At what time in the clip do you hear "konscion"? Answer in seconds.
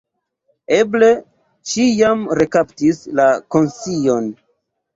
3.57-4.35